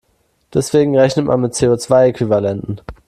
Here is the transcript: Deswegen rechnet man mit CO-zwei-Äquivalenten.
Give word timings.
Deswegen 0.51 0.97
rechnet 0.97 1.27
man 1.27 1.41
mit 1.41 1.55
CO-zwei-Äquivalenten. 1.55 2.81